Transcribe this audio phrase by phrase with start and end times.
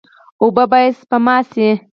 [0.41, 1.69] اوبه باید سپمول شي.